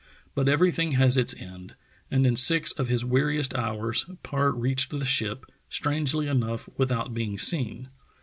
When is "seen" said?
7.37-7.87